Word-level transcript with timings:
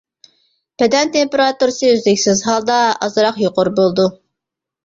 بەدەن 0.81 1.11
تېمپېراتۇرىسى 1.15 1.91
ئۈزلۈكسىز 1.91 2.41
ھالدا 2.47 2.81
ئازراق 3.09 3.39
يۇقىرى 3.47 3.75
بولىدۇ. 3.83 4.09